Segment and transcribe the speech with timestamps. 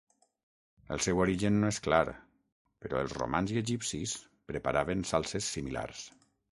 [0.95, 2.01] El seu origen no és clar,
[2.87, 4.19] però els romans i egipcis
[4.53, 6.07] preparaven salses similars.